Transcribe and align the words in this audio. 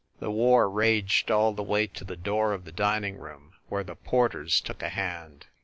The 0.19 0.31
war 0.31 0.67
raged 0.67 1.29
all 1.29 1.53
the 1.53 1.61
way 1.61 1.85
to 1.85 2.03
the 2.03 2.15
door 2.15 2.53
of 2.53 2.65
the 2.65 2.71
dining 2.71 3.17
room, 3.19 3.53
where 3.69 3.83
the 3.83 3.93
porters 3.95 4.59
took 4.59 4.81
a 4.81 4.89
hand. 4.89 5.45